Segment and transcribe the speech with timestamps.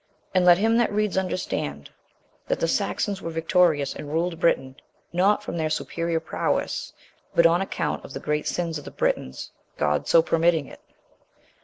[0.33, 1.91] And let him that reads understand,
[2.47, 4.77] that the Saxons were victorious, and ruled Britain,
[5.13, 6.91] not from their superior prowess,
[7.35, 10.79] but on account of the great sins of the Britons: God so permitting it.